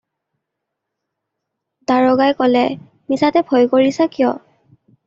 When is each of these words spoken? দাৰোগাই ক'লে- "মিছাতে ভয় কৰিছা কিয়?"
দাৰোগাই 1.91 2.35
ক'লে- 2.43 2.67
"মিছাতে 2.75 3.49
ভয় 3.53 3.73
কৰিছা 3.77 4.13
কিয়?" 4.19 4.35